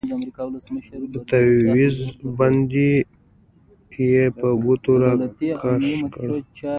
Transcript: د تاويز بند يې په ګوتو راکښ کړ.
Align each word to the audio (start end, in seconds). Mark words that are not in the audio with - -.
د 1.11 1.13
تاويز 1.29 1.97
بند 2.37 2.71
يې 4.09 4.23
په 4.39 4.47
ګوتو 4.63 4.91
راکښ 5.01 5.89
کړ. 6.13 6.29